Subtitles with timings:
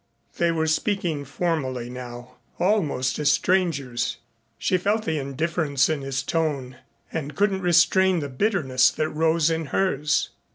[0.39, 4.17] They were speaking formally now, almost as strangers.
[4.57, 6.77] She felt the indifference in his tone
[7.13, 10.29] and couldn't restrain the bitterness that rose in hers.